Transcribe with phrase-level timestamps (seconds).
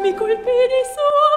[0.00, 1.27] mi colpì di sua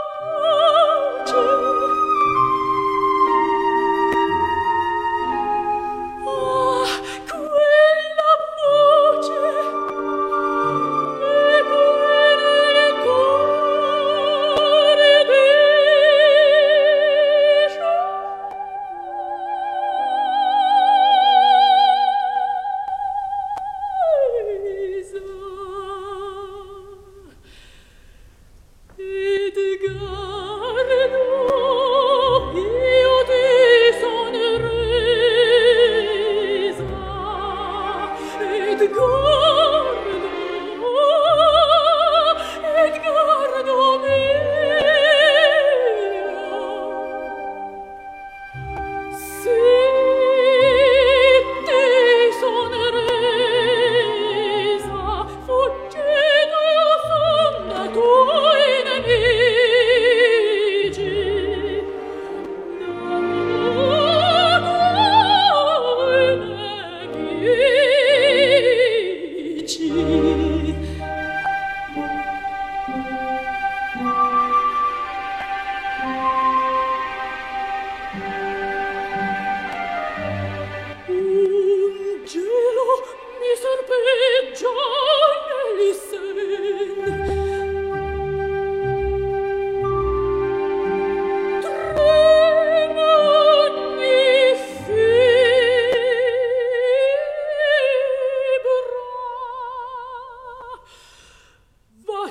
[38.82, 39.51] the gold.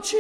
[0.01, 0.17] 去。